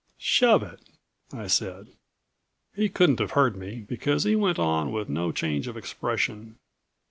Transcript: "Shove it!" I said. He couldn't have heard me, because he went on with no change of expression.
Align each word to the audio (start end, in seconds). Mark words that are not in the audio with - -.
"Shove 0.17 0.63
it!" 0.63 0.79
I 1.31 1.45
said. 1.45 1.89
He 2.73 2.89
couldn't 2.89 3.19
have 3.19 3.33
heard 3.33 3.55
me, 3.55 3.81
because 3.87 4.23
he 4.23 4.35
went 4.35 4.57
on 4.57 4.91
with 4.91 5.09
no 5.09 5.31
change 5.31 5.67
of 5.67 5.77
expression. 5.77 6.57